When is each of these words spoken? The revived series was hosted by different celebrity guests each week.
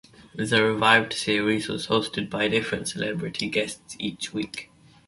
The 0.33 0.63
revived 0.63 1.13
series 1.13 1.67
was 1.67 1.85
hosted 1.85 2.27
by 2.27 2.47
different 2.47 2.87
celebrity 2.87 3.47
guests 3.49 3.95
each 3.99 4.33
week. 4.33 4.71